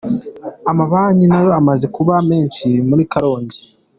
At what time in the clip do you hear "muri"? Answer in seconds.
2.87-3.03